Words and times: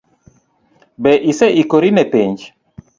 Be 1.01 1.11
ise 1.31 1.47
ikori 1.61 1.89
ne 1.95 2.03
penj? 2.13 2.37